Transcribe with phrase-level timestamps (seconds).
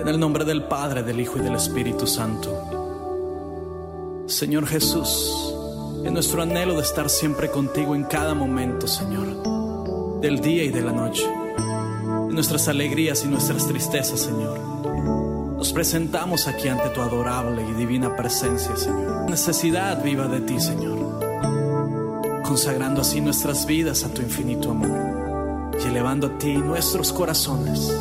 [0.00, 4.24] En el nombre del Padre, del Hijo y del Espíritu Santo.
[4.26, 5.54] Señor Jesús,
[6.04, 10.82] en nuestro anhelo de estar siempre contigo en cada momento, Señor, del día y de
[10.82, 14.58] la noche, en nuestras alegrías y nuestras tristezas, Señor.
[15.56, 19.30] Nos presentamos aquí ante tu adorable y divina presencia, Señor.
[19.30, 21.20] Necesidad viva de ti, Señor.
[22.44, 27.92] Consagrando así nuestras vidas a tu infinito amor y elevando a ti nuestros corazones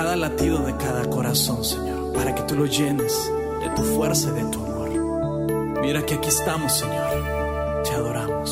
[0.00, 3.30] cada latido de cada corazón, Señor, para que tú lo llenes
[3.60, 5.82] de tu fuerza y de tu amor.
[5.82, 7.82] Mira que aquí estamos, Señor.
[7.84, 8.50] Te adoramos.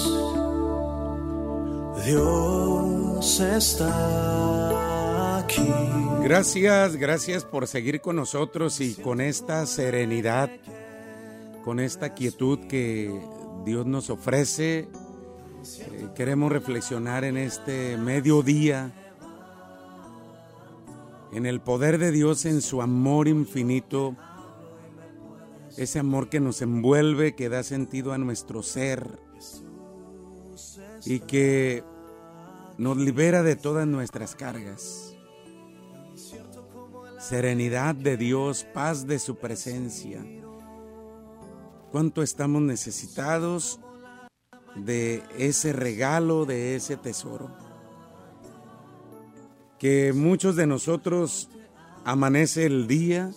[2.05, 3.88] Dios está
[5.38, 5.72] aquí.
[6.22, 10.50] Gracias, gracias por seguir con nosotros y con esta serenidad,
[11.64, 13.10] con esta quietud que
[13.64, 14.80] Dios nos ofrece.
[14.80, 18.92] Eh, queremos reflexionar en este mediodía
[21.32, 24.16] en el poder de Dios, en su amor infinito,
[25.77, 29.20] ese amor que nos envuelve, que da sentido a nuestro ser
[31.05, 31.84] y que
[32.78, 35.14] nos libera de todas nuestras cargas.
[37.19, 40.24] Serenidad de Dios, paz de su presencia.
[41.91, 43.80] ¿Cuánto estamos necesitados
[44.77, 47.50] de ese regalo, de ese tesoro?
[49.78, 51.48] Que muchos de nosotros
[52.04, 53.30] amanece el día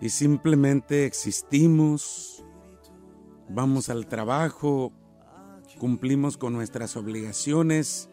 [0.00, 2.44] y simplemente existimos,
[3.48, 4.92] vamos al trabajo,
[5.78, 8.08] cumplimos con nuestras obligaciones,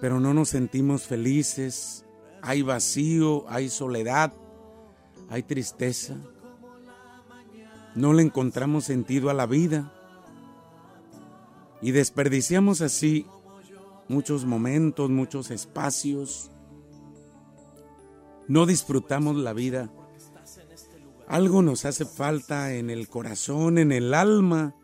[0.00, 2.04] pero no nos sentimos felices,
[2.42, 4.32] hay vacío, hay soledad,
[5.28, 6.16] hay tristeza,
[7.94, 9.92] no le encontramos sentido a la vida.
[11.82, 13.26] Y desperdiciamos así
[14.08, 16.50] muchos momentos, muchos espacios.
[18.48, 19.90] No disfrutamos la vida.
[21.28, 24.74] Algo nos hace falta en el corazón, en el alma,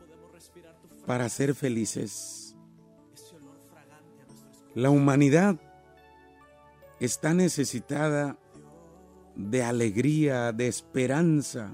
[1.06, 2.56] para ser felices.
[4.74, 5.60] La humanidad
[6.98, 8.38] está necesitada
[9.36, 11.70] de alegría, de esperanza.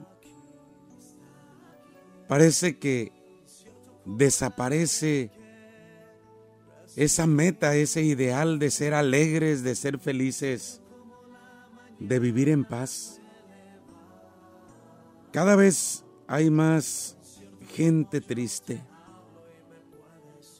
[2.27, 3.13] Parece que
[4.05, 5.31] desaparece
[6.97, 10.81] esa meta, ese ideal de ser alegres, de ser felices,
[11.99, 13.21] de vivir en paz.
[15.33, 17.17] Cada vez hay más
[17.75, 18.83] gente triste.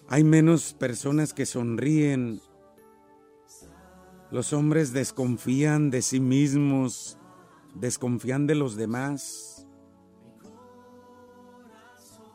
[0.09, 2.41] Hay menos personas que sonríen.
[4.31, 7.19] Los hombres desconfían de sí mismos,
[7.75, 9.67] desconfían de los demás.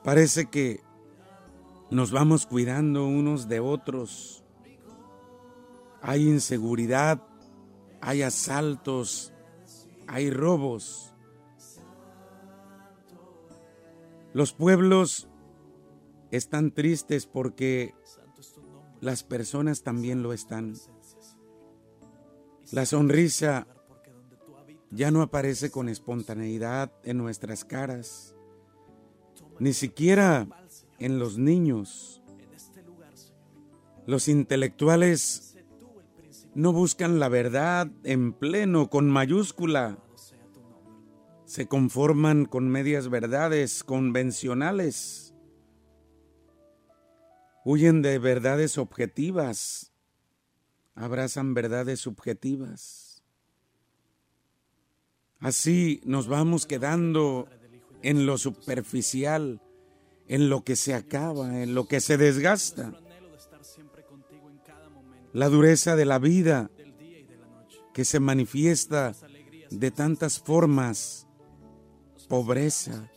[0.03, 0.81] Parece que
[1.89, 4.43] nos vamos cuidando unos de otros.
[6.01, 7.21] Hay inseguridad,
[8.01, 9.33] hay asaltos,
[10.07, 11.13] hay robos.
[14.33, 15.27] Los pueblos
[16.31, 17.93] están tristes porque
[18.99, 20.73] las personas también lo están.
[22.71, 23.67] La sonrisa
[24.89, 28.35] ya no aparece con espontaneidad en nuestras caras.
[29.59, 30.47] Ni siquiera
[30.99, 32.21] en los niños.
[34.05, 35.57] Los intelectuales
[36.55, 39.97] no buscan la verdad en pleno, con mayúscula.
[41.45, 45.33] Se conforman con medias verdades convencionales.
[47.65, 49.93] Huyen de verdades objetivas.
[50.95, 53.23] Abrazan verdades subjetivas.
[55.39, 57.47] Así nos vamos quedando
[58.01, 59.61] en lo superficial
[60.27, 62.93] en lo que se acaba, en lo que se desgasta.
[65.33, 66.69] La dureza de la vida
[67.93, 69.13] que se manifiesta
[69.69, 71.27] de tantas formas,
[72.27, 73.09] pobreza,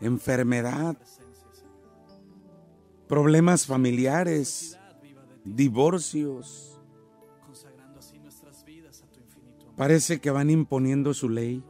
[0.00, 0.96] enfermedad,
[3.08, 4.78] problemas familiares,
[5.44, 6.80] divorcios.
[9.76, 11.62] Parece que van imponiendo su ley.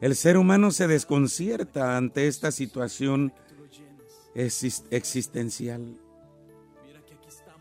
[0.00, 3.34] El ser humano se desconcierta ante esta situación
[4.34, 5.98] existencial,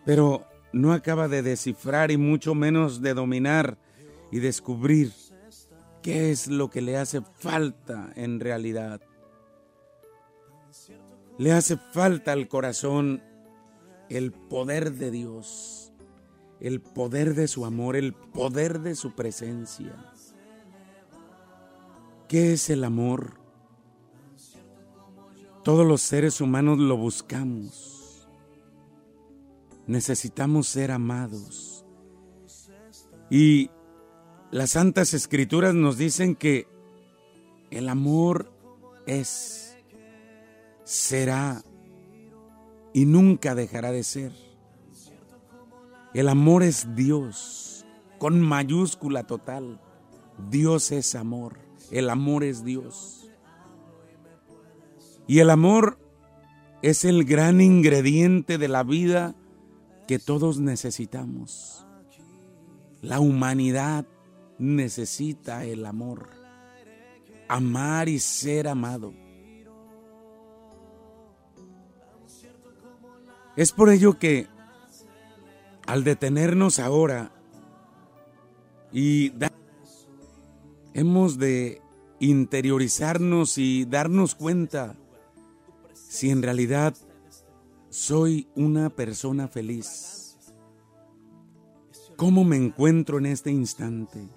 [0.06, 3.77] pero no acaba de descifrar y mucho menos de dominar
[4.31, 5.12] y descubrir
[6.01, 9.01] qué es lo que le hace falta en realidad.
[11.38, 13.21] Le hace falta al corazón
[14.09, 15.91] el poder de Dios,
[16.59, 19.95] el poder de su amor, el poder de su presencia.
[22.30, 23.40] ¿Qué es el amor?
[25.64, 28.30] Todos los seres humanos lo buscamos.
[29.88, 31.84] Necesitamos ser amados.
[33.31, 33.72] Y
[34.52, 36.68] las santas escrituras nos dicen que
[37.72, 38.52] el amor
[39.08, 39.75] es,
[40.84, 41.64] será
[42.94, 44.34] y nunca dejará de ser.
[46.14, 47.88] El amor es Dios,
[48.20, 49.82] con mayúscula total.
[50.52, 53.30] Dios es amor, el amor es Dios.
[55.27, 56.00] Y el amor
[56.81, 59.36] es el gran ingrediente de la vida
[60.07, 61.86] que todos necesitamos.
[63.01, 64.06] La humanidad
[64.57, 66.30] necesita el amor,
[67.47, 69.13] amar y ser amado.
[73.56, 74.47] Es por ello que
[75.86, 77.31] al detenernos ahora
[78.91, 79.30] y
[80.94, 81.81] hemos de
[82.19, 84.95] interiorizarnos y darnos cuenta
[85.94, 86.95] si en realidad
[87.89, 90.38] soy una persona feliz.
[92.15, 94.27] ¿Cómo me encuentro en este instante?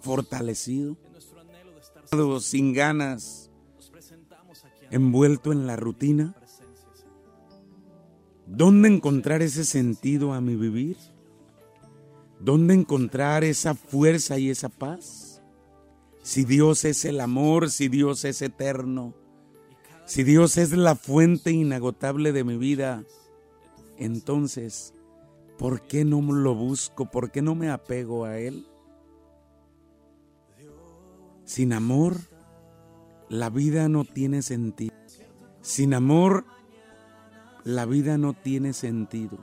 [0.00, 0.96] Fortalecido,
[2.40, 3.50] sin ganas,
[4.90, 6.34] envuelto en la rutina.
[8.46, 10.96] ¿Dónde encontrar ese sentido a mi vivir?
[12.42, 15.40] ¿Dónde encontrar esa fuerza y esa paz?
[16.22, 19.14] Si Dios es el amor, si Dios es eterno,
[20.06, 23.04] si Dios es la fuente inagotable de mi vida,
[23.96, 24.92] entonces,
[25.56, 27.08] ¿por qué no lo busco?
[27.08, 28.66] ¿Por qué no me apego a Él?
[31.44, 32.16] Sin amor,
[33.28, 34.96] la vida no tiene sentido.
[35.60, 36.44] Sin amor,
[37.62, 39.38] la vida no tiene sentido.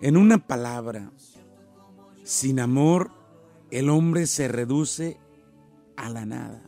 [0.00, 1.10] En una palabra,
[2.24, 3.10] sin amor,
[3.70, 5.18] el hombre se reduce
[5.96, 6.62] a la nada.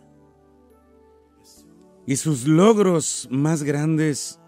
[2.06, 4.38] Y sus logros más grandes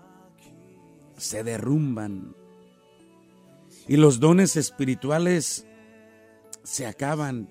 [1.16, 2.36] se derrumban.
[3.88, 5.66] Y los dones espirituales
[6.62, 7.48] se acaban.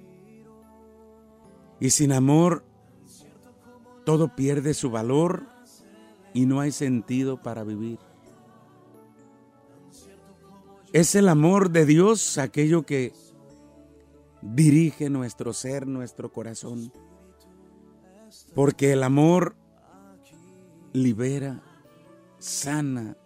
[1.80, 2.64] Y sin amor
[4.06, 5.44] todo pierde su valor
[6.34, 8.00] y no hay sentido para vivir.
[10.94, 13.12] Es el amor de Dios aquello que
[14.54, 16.92] dirige nuestro ser, nuestro corazón.
[18.54, 19.56] Porque el amor
[20.94, 21.62] libera,
[22.40, 23.18] sana,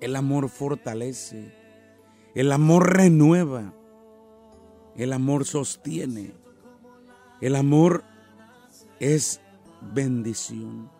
[0.00, 1.54] el amor fortalece,
[2.34, 3.74] el amor renueva,
[4.96, 6.34] el amor sostiene,
[7.40, 8.04] el amor
[9.00, 9.40] es
[9.92, 10.90] bendición.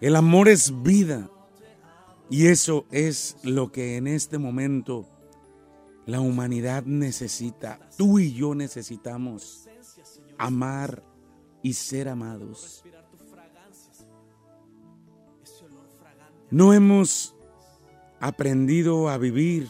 [0.00, 1.28] El amor es vida.
[2.30, 5.08] Y eso es lo que en este momento
[6.08, 7.78] la humanidad necesita.
[7.98, 9.68] Tú y yo necesitamos
[10.38, 11.04] amar
[11.62, 12.82] y ser amados.
[16.50, 17.36] No hemos
[18.20, 19.68] aprendido a vivir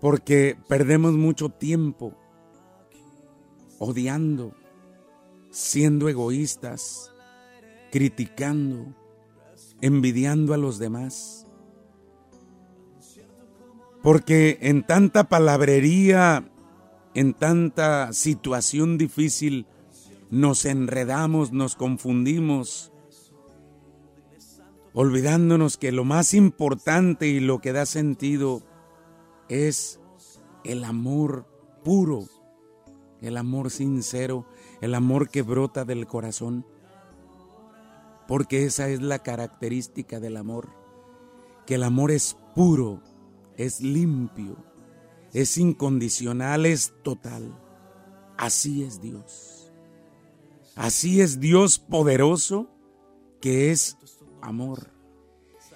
[0.00, 2.12] porque perdemos mucho tiempo
[3.78, 4.56] odiando,
[5.50, 7.12] siendo egoístas,
[7.92, 8.92] criticando,
[9.80, 11.43] envidiando a los demás.
[14.04, 16.52] Porque en tanta palabrería,
[17.14, 19.66] en tanta situación difícil,
[20.30, 22.92] nos enredamos, nos confundimos
[24.92, 28.60] olvidándonos que lo más importante y lo que da sentido
[29.48, 30.00] es
[30.64, 31.46] el amor
[31.82, 32.24] puro,
[33.22, 34.44] el amor sincero,
[34.82, 36.66] el amor que brota del corazón.
[38.28, 40.68] Porque esa es la característica del amor,
[41.64, 43.00] que el amor es puro,
[43.56, 44.56] es limpio,
[45.32, 47.58] es incondicional, es total.
[48.36, 49.72] Así es Dios.
[50.74, 52.68] Así es Dios poderoso
[53.40, 53.96] que es
[54.40, 54.90] amor.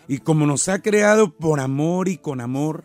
[0.09, 2.85] Y como nos ha creado por amor y con amor,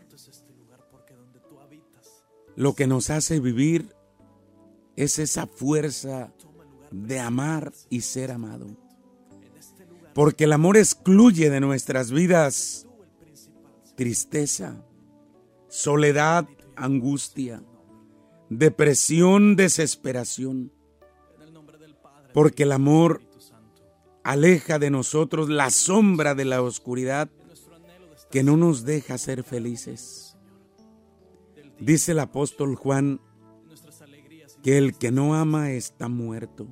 [2.55, 3.95] lo que nos hace vivir
[4.95, 6.31] es esa fuerza
[6.91, 8.67] de amar y ser amado.
[10.13, 12.85] Porque el amor excluye de nuestras vidas
[13.95, 14.83] tristeza,
[15.67, 17.63] soledad, angustia,
[18.49, 20.71] depresión, desesperación.
[22.33, 23.21] Porque el amor
[24.23, 27.29] aleja de nosotros la sombra de la oscuridad
[28.31, 30.35] que no nos deja ser felices.
[31.79, 33.19] Dice el apóstol Juan
[34.63, 36.67] que el que no ama está muerto.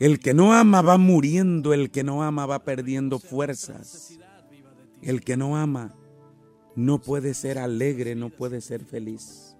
[0.00, 4.18] El que no ama va muriendo, el que no ama va perdiendo fuerzas.
[5.04, 5.94] El que no ama
[6.74, 9.54] no puede ser alegre, no puede ser feliz.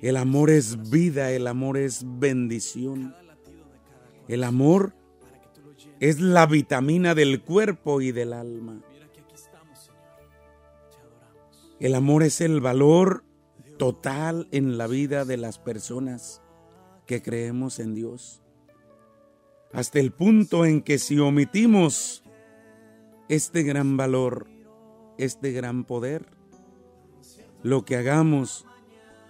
[0.00, 3.14] El amor es vida, el amor es bendición.
[4.26, 4.94] El amor
[6.00, 8.80] es la vitamina del cuerpo y del alma.
[11.78, 13.24] El amor es el valor
[13.76, 16.40] total en la vida de las personas
[17.06, 18.42] que creemos en Dios.
[19.72, 22.24] Hasta el punto en que si omitimos
[23.28, 24.48] este gran valor,
[25.18, 26.26] este gran poder,
[27.62, 28.66] lo que hagamos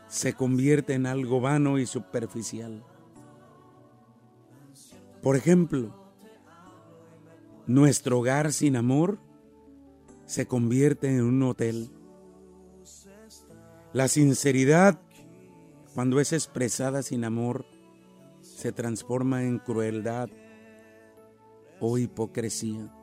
[0.07, 2.85] se convierte en algo vano y superficial.
[5.23, 5.95] Por ejemplo,
[7.67, 9.19] nuestro hogar sin amor
[10.27, 11.91] se convierte en un hotel.
[13.93, 15.01] La sinceridad,
[15.95, 17.67] cuando es expresada sin amor,
[18.41, 20.29] se transforma en crueldad
[21.81, 22.95] o hipocresía.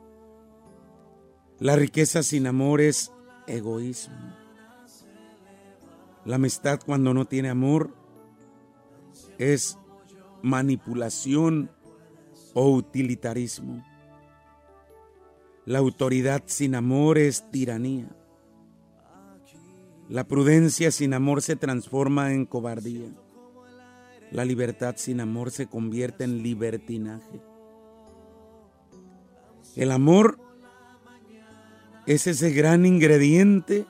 [1.58, 3.10] La riqueza sin amor es
[3.46, 4.14] egoísmo.
[6.26, 7.94] La amistad cuando no tiene amor
[9.38, 9.78] es
[10.42, 11.70] manipulación
[12.52, 13.82] o utilitarismo.
[15.64, 18.14] La autoridad sin amor es tiranía.
[20.10, 23.08] La prudencia sin amor se transforma en cobardía.
[24.30, 27.40] La libertad sin amor se convierte en libertinaje.
[29.74, 30.45] El amor
[32.06, 33.86] es ese gran ingrediente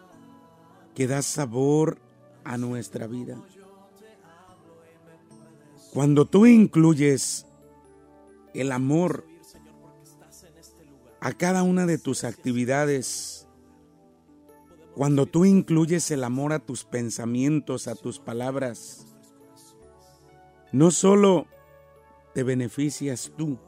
[0.95, 1.99] que da sabor
[2.45, 3.37] a nuestra vida.
[5.93, 7.47] Cuando tú incluyes
[8.55, 9.27] el amor
[11.21, 13.47] a cada una de tus actividades,
[14.95, 19.07] cuando tú incluyes el amor a tus pensamientos, a tus palabras,
[20.73, 21.47] no solo
[22.33, 23.59] te beneficias tú,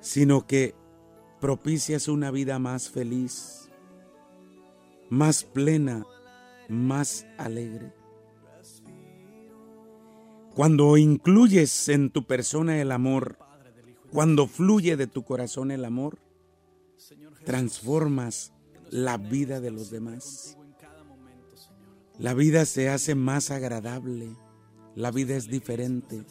[0.00, 0.74] sino que
[1.40, 3.68] propicias una vida más feliz,
[5.08, 6.06] más plena,
[6.68, 7.92] más alegre.
[10.54, 13.38] Cuando incluyes en tu persona el amor,
[14.10, 16.18] cuando fluye de tu corazón el amor,
[17.44, 18.52] transformas
[18.90, 20.56] la vida de los demás.
[22.18, 24.34] La vida se hace más agradable,
[24.96, 26.24] la vida es diferente.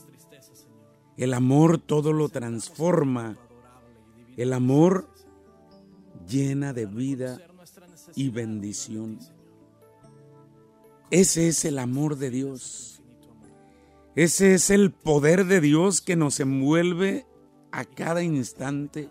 [1.16, 3.38] El amor todo lo transforma.
[4.38, 5.10] El amor
[6.30, 7.40] llena de vida
[8.16, 9.18] y bendición.
[11.10, 13.02] Ese es el amor de Dios.
[14.16, 17.26] Ese es el poder de Dios que nos envuelve
[17.72, 19.10] a cada instante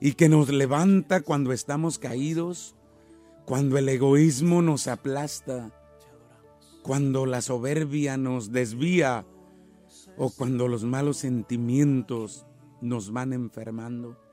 [0.00, 2.76] y que nos levanta cuando estamos caídos,
[3.46, 5.70] cuando el egoísmo nos aplasta,
[6.82, 9.24] cuando la soberbia nos desvía
[10.18, 12.44] o cuando los malos sentimientos
[12.82, 14.25] nos van enfermando.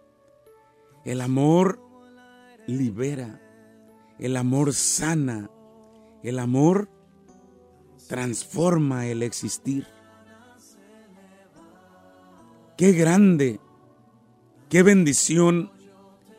[1.06, 1.80] El amor
[2.68, 3.42] libera,
[4.20, 5.50] el amor sana,
[6.24, 6.90] el amor
[8.08, 9.88] transforma el existir.
[12.78, 13.60] Qué grande,
[14.70, 15.72] qué bendición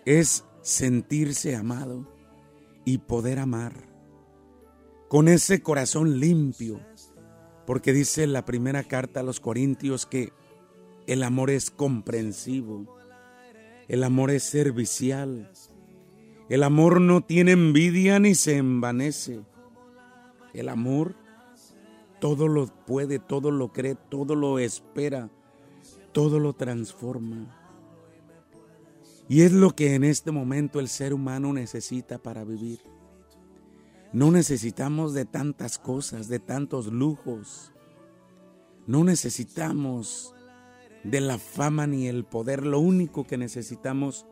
[0.05, 2.09] es sentirse amado
[2.85, 3.95] y poder amar
[5.09, 6.81] con ese corazón limpio,
[7.67, 10.33] porque dice la primera carta a los Corintios que
[11.07, 12.97] el amor es comprensivo,
[13.89, 15.51] el amor es servicial,
[16.49, 19.41] el amor no tiene envidia ni se envanece.
[20.53, 21.17] El amor
[22.21, 25.31] todo lo puede, todo lo cree, todo lo espera,
[26.13, 27.61] todo lo transforma.
[29.29, 32.81] Y es lo que en este momento el ser humano necesita para vivir.
[34.13, 37.73] No necesitamos de tantas cosas, de tantos lujos.
[38.87, 40.34] No necesitamos
[41.05, 42.67] de la fama ni el poder.
[42.67, 44.27] Lo único que necesitamos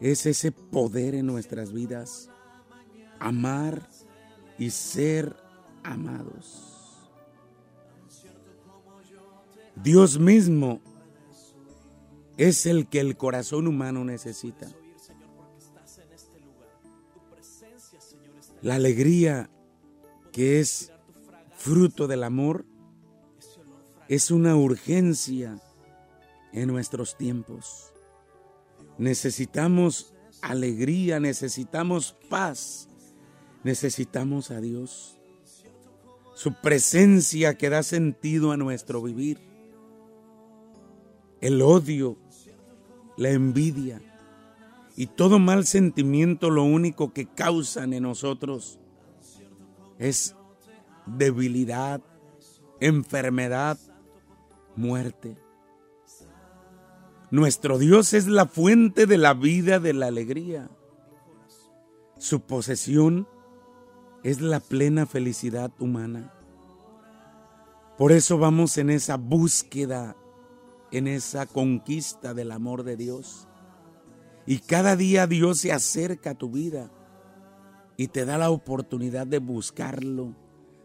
[0.00, 2.30] es ese poder en nuestras vidas.
[3.18, 3.88] Amar
[4.58, 5.36] y ser
[5.84, 6.66] amados.
[9.76, 10.80] Dios mismo
[12.36, 14.68] es el que el corazón humano necesita.
[18.62, 19.50] La alegría
[20.32, 20.92] que es
[21.54, 22.66] fruto del amor
[24.08, 25.60] es una urgencia
[26.52, 27.92] en nuestros tiempos.
[28.98, 32.88] Necesitamos alegría, necesitamos paz,
[33.64, 35.18] necesitamos a Dios.
[36.34, 39.38] Su presencia que da sentido a nuestro vivir.
[41.40, 42.16] El odio,
[43.16, 44.00] la envidia
[44.96, 48.78] y todo mal sentimiento lo único que causan en nosotros
[49.98, 50.34] es
[51.06, 52.00] debilidad,
[52.80, 53.78] enfermedad,
[54.76, 55.36] muerte.
[57.30, 60.68] Nuestro Dios es la fuente de la vida, de la alegría.
[62.18, 63.28] Su posesión
[64.24, 66.34] es la plena felicidad humana.
[67.96, 70.16] Por eso vamos en esa búsqueda,
[70.90, 73.46] en esa conquista del amor de Dios.
[74.46, 76.90] Y cada día Dios se acerca a tu vida
[77.96, 80.34] y te da la oportunidad de buscarlo,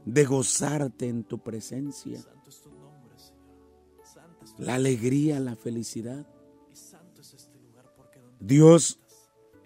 [0.06, 2.22] de gozarte en tu presencia.
[4.58, 6.28] La alegría, la felicidad.
[8.46, 9.00] Dios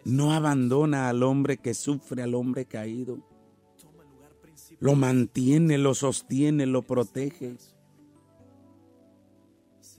[0.05, 3.19] no abandona al hombre que sufre, al hombre caído.
[4.79, 7.57] Lo mantiene, lo sostiene, lo protege.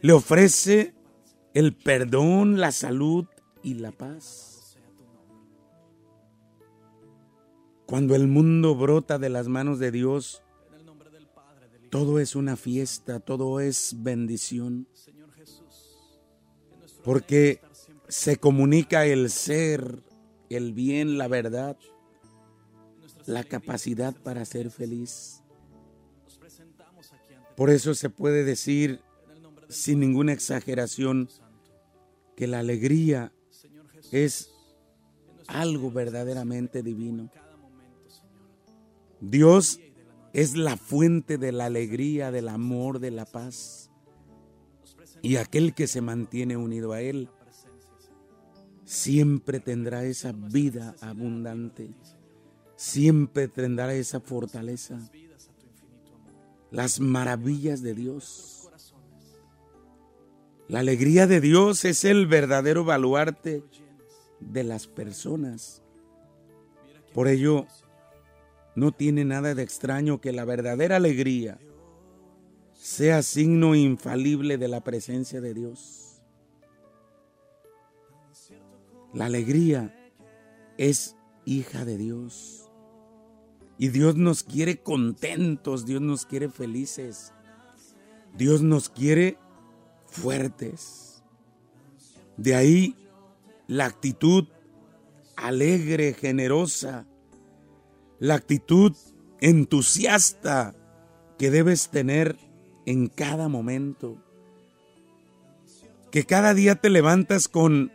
[0.00, 0.94] Le ofrece
[1.52, 3.26] el perdón, la salud
[3.62, 4.78] y la paz.
[7.84, 10.42] Cuando el mundo brota de las manos de Dios,
[11.90, 14.88] todo es una fiesta, todo es bendición.
[17.04, 17.60] Porque
[18.10, 20.02] se comunica el ser,
[20.48, 21.76] el bien, la verdad,
[23.24, 25.42] la capacidad para ser feliz.
[27.56, 29.00] Por eso se puede decir
[29.68, 31.28] sin ninguna exageración
[32.36, 33.32] que la alegría
[34.10, 34.50] es
[35.46, 37.30] algo verdaderamente divino.
[39.20, 39.78] Dios
[40.32, 43.90] es la fuente de la alegría, del amor, de la paz.
[45.22, 47.28] Y aquel que se mantiene unido a Él
[48.90, 51.90] siempre tendrá esa vida abundante,
[52.74, 54.98] siempre tendrá esa fortaleza,
[56.72, 58.68] las maravillas de Dios.
[60.66, 63.62] La alegría de Dios es el verdadero baluarte
[64.40, 65.82] de las personas.
[67.14, 67.66] Por ello,
[68.74, 71.60] no tiene nada de extraño que la verdadera alegría
[72.74, 76.09] sea signo infalible de la presencia de Dios.
[79.12, 79.94] La alegría
[80.78, 82.70] es hija de Dios.
[83.78, 87.32] Y Dios nos quiere contentos, Dios nos quiere felices,
[88.36, 89.38] Dios nos quiere
[90.06, 91.22] fuertes.
[92.36, 92.94] De ahí
[93.66, 94.48] la actitud
[95.36, 97.06] alegre, generosa,
[98.18, 98.94] la actitud
[99.40, 100.74] entusiasta
[101.38, 102.36] que debes tener
[102.84, 104.22] en cada momento.
[106.10, 107.92] Que cada día te levantas con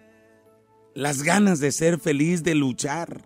[0.95, 3.21] las ganas de ser feliz, de luchar,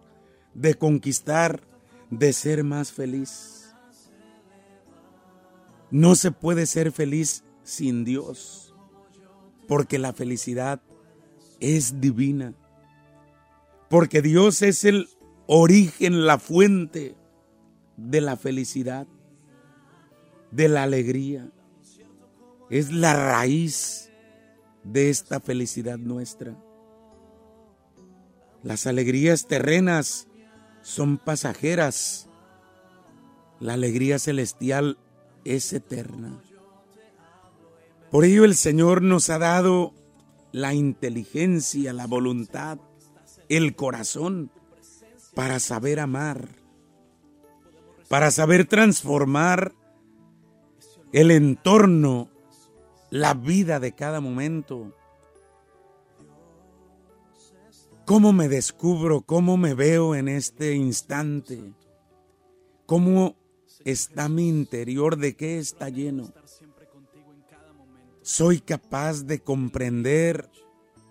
[0.55, 1.62] de conquistar,
[2.10, 3.75] de ser más feliz.
[5.91, 8.75] No se puede ser feliz sin Dios,
[9.67, 10.82] porque la felicidad
[11.60, 12.55] es divina,
[13.88, 15.08] porque Dios es el
[15.45, 17.15] origen, la fuente
[17.97, 19.08] de la felicidad,
[20.49, 21.51] de la alegría,
[22.71, 24.12] es la raíz
[24.84, 26.58] de esta felicidad nuestra.
[28.63, 30.28] Las alegrías terrenas
[30.82, 32.28] son pasajeras.
[33.60, 34.98] La alegría celestial
[35.45, 36.41] es eterna.
[38.12, 39.93] Por ello el Señor nos ha dado
[40.52, 42.80] la inteligencia, la voluntad,
[43.50, 44.52] el corazón
[45.36, 46.50] para saber amar,
[48.08, 49.74] para saber transformar
[51.13, 52.30] el entorno,
[53.10, 54.93] la vida de cada momento
[58.10, 59.22] ¿Cómo me descubro?
[59.22, 61.76] ¿Cómo me veo en este instante?
[62.88, 63.36] ¿Cómo
[63.86, 65.15] está mi interior?
[65.15, 66.34] ¿De qué está lleno?
[68.24, 70.50] Soy capaz de comprender,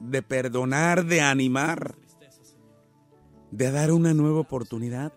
[0.00, 1.94] de perdonar, de animar,
[3.52, 5.12] de dar una nueva oportunidad.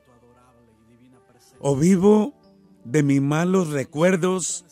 [1.58, 2.36] O vivo
[2.84, 4.65] de mis malos recuerdos,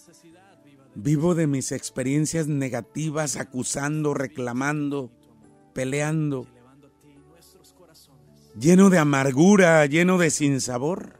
[0.93, 5.09] vivo de mis experiencias negativas, acusando, reclamando,
[5.73, 6.45] peleando
[8.59, 11.19] lleno de amargura, lleno de sinsabor.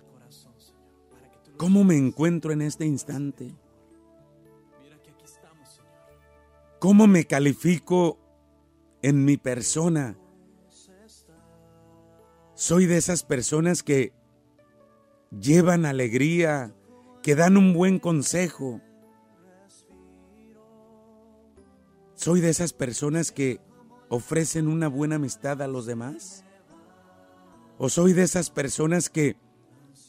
[1.58, 3.56] ¿Cómo me encuentro en este instante?
[6.80, 8.18] ¿Cómo me califico
[9.02, 10.18] en mi persona?
[12.56, 14.14] Soy de esas personas que
[15.38, 16.74] llevan alegría,
[17.22, 18.82] que dan un buen consejo.
[22.16, 23.62] Soy de esas personas que
[24.10, 26.44] ofrecen una buena amistad a los demás.
[27.82, 29.38] ¿O soy de esas personas que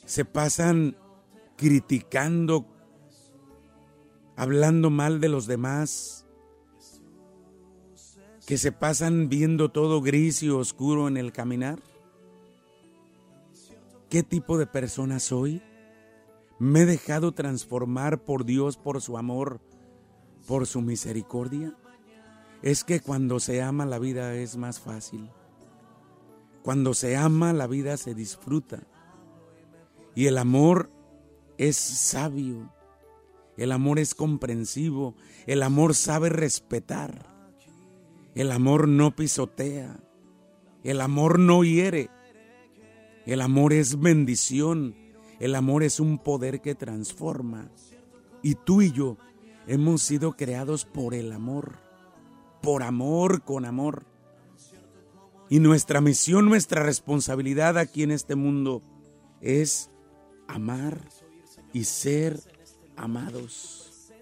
[0.05, 0.97] se pasan
[1.57, 2.67] criticando,
[4.35, 6.27] hablando mal de los demás,
[8.45, 11.81] que se pasan viendo todo gris y oscuro en el caminar?
[14.09, 15.63] ¿Qué tipo de persona soy?
[16.59, 19.61] ¿Me he dejado transformar por Dios, por su amor,
[20.49, 21.73] por su misericordia?
[22.63, 25.31] Es que cuando se ama la vida es más fácil.
[26.63, 28.83] Cuando se ama, la vida se disfruta.
[30.15, 30.91] Y el amor
[31.57, 32.73] es sabio.
[33.57, 35.15] El amor es comprensivo.
[35.47, 37.27] El amor sabe respetar.
[38.35, 40.01] El amor no pisotea.
[40.83, 42.11] El amor no hiere.
[43.27, 44.95] El amor es bendición.
[45.39, 47.71] El amor es un poder que transforma.
[48.43, 49.19] Y tú y yo
[49.67, 51.79] hemos sido creados por el amor.
[52.63, 54.10] Por amor con amor.
[55.51, 58.83] Y nuestra misión, nuestra responsabilidad aquí en este mundo
[59.41, 59.91] es
[60.47, 61.01] amar
[61.73, 62.41] y ser
[62.97, 64.13] amados.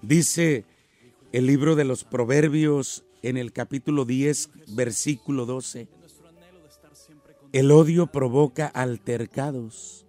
[0.00, 0.64] Dice
[1.32, 5.88] el libro de los Proverbios en el capítulo 10, versículo 12.
[7.52, 10.06] El odio provoca altercados,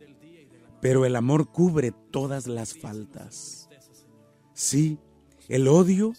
[0.81, 3.69] pero el amor cubre todas las faltas.
[4.53, 4.99] Sí,
[5.47, 6.13] el odio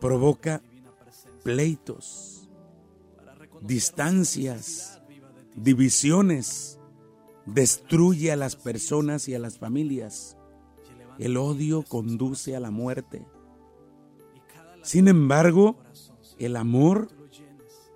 [0.00, 0.62] provoca
[1.42, 2.33] pleitos,
[3.64, 5.00] distancias,
[5.56, 6.78] divisiones,
[7.46, 10.36] destruye a las personas y a las familias.
[11.18, 13.26] El odio conduce a la muerte.
[14.82, 15.78] Sin embargo,
[16.38, 17.08] el amor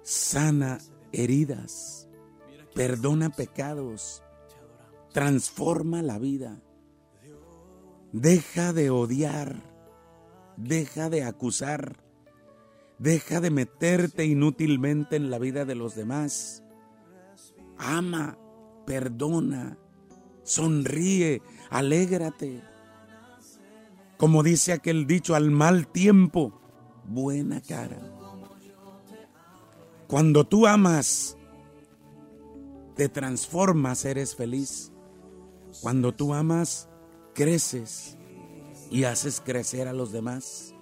[0.03, 0.79] sana
[1.13, 2.09] heridas,
[2.75, 4.23] perdona pecados,
[5.13, 6.63] transforma la vida.
[8.13, 9.63] Deja de odiar,
[10.57, 12.08] deja de acusar,
[12.99, 16.63] deja de meterte inútilmente en la vida de los demás.
[17.77, 18.39] Ama,
[18.87, 19.79] perdona,
[20.43, 22.63] sonríe, alégrate.
[24.17, 26.61] Como dice aquel dicho, al mal tiempo,
[27.05, 28.01] buena cara.
[30.09, 31.37] Cuando tú amas,
[32.97, 34.91] te transformas, eres feliz.
[35.83, 36.89] Cuando tú amas,
[37.35, 38.17] creces
[38.91, 40.75] y haces crecer a los demás.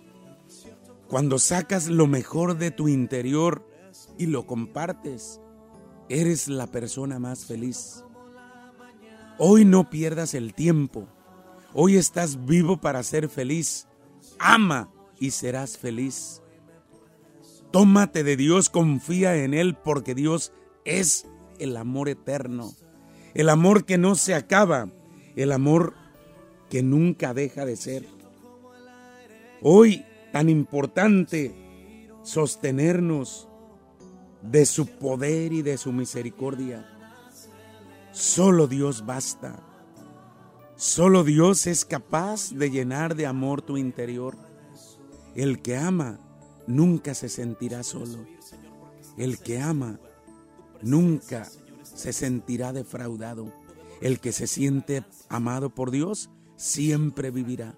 [1.09, 3.65] Cuando sacas lo mejor de tu interior
[4.19, 5.41] y lo compartes,
[6.09, 8.05] eres la persona más feliz.
[9.39, 11.07] Hoy no pierdas el tiempo.
[11.75, 13.87] Hoy estás vivo para ser feliz.
[14.39, 14.91] Ama
[15.21, 16.43] y serás feliz.
[17.71, 20.53] Tómate de Dios, confía en Él porque Dios
[20.85, 21.27] es
[21.59, 22.73] el amor eterno,
[23.35, 24.91] el amor que no se acaba,
[25.37, 25.95] el amor
[26.71, 28.07] que nunca deja de ser.
[29.63, 31.55] Hoy tan importante
[32.23, 33.49] sostenernos
[34.43, 36.87] de su poder y de su misericordia.
[38.13, 39.63] Solo Dios basta.
[40.77, 44.37] Solo Dios es capaz de llenar de amor tu interior.
[45.35, 46.21] El que ama
[46.67, 48.27] nunca se sentirá solo.
[49.17, 49.99] El que ama
[50.83, 51.49] nunca
[51.83, 53.53] se sentirá defraudado.
[54.01, 57.75] El que se siente amado por Dios siempre vivirá.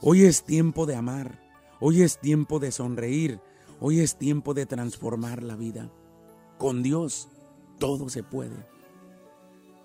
[0.00, 1.41] Hoy es tiempo de amar.
[1.84, 3.40] Hoy es tiempo de sonreír.
[3.80, 5.90] Hoy es tiempo de transformar la vida.
[6.56, 7.28] Con Dios
[7.80, 8.68] todo se puede.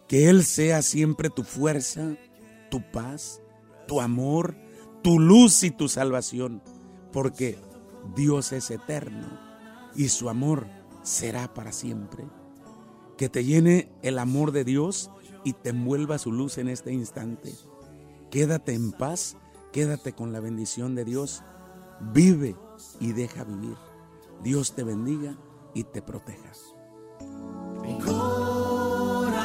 [0.07, 2.15] Que Él sea siempre tu fuerza,
[2.69, 3.41] tu paz,
[3.87, 4.55] tu amor,
[5.01, 6.61] tu luz y tu salvación.
[7.11, 7.57] Porque
[8.15, 9.39] Dios es eterno
[9.95, 10.67] y su amor
[11.01, 12.25] será para siempre.
[13.17, 15.09] Que te llene el amor de Dios
[15.43, 17.55] y te envuelva su luz en este instante.
[18.29, 19.35] Quédate en paz,
[19.73, 21.41] quédate con la bendición de Dios.
[21.99, 22.55] Vive
[22.99, 23.77] y deja vivir.
[24.43, 25.35] Dios te bendiga
[25.73, 26.75] y te protejas.
[27.81, 29.37] Mi corazón